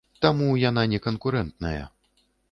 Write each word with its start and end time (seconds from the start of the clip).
Таму 0.25 0.45
яна 0.69 0.85
не 0.93 0.99
канкурэнтная. 1.07 1.83